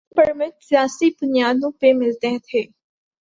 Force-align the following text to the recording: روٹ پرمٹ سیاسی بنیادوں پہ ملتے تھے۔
روٹ 0.03 0.15
پرمٹ 0.17 0.53
سیاسی 0.69 1.07
بنیادوں 1.19 1.71
پہ 1.79 1.87
ملتے 1.99 2.29
تھے۔ 2.47 2.61